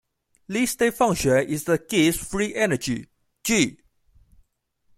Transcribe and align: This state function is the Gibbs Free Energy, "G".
This 0.47 0.71
state 0.71 0.95
function 0.95 1.47
is 1.47 1.65
the 1.65 1.77
Gibbs 1.77 2.17
Free 2.17 2.55
Energy, 2.55 3.05
"G". 3.43 3.77